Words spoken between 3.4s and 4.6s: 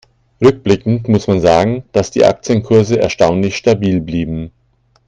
stabil blieben.